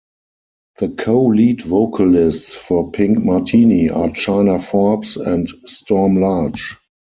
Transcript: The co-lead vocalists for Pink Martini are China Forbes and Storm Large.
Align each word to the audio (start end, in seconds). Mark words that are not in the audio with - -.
The 0.79 0.89
co-lead 0.89 1.61
vocalists 1.61 2.55
for 2.55 2.89
Pink 2.89 3.23
Martini 3.23 3.91
are 3.91 4.09
China 4.09 4.57
Forbes 4.57 5.15
and 5.15 5.47
Storm 5.67 6.15
Large. 6.15 6.77